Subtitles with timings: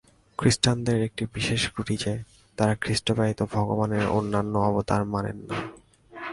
[0.39, 2.13] খ্রীষ্টানদের এটি বিশেষ ত্রুটি যে,
[2.57, 5.57] তাঁহারা খ্রীষ্ট ব্যতীত ভগবানের অন্যান্য অবতার মানেন না।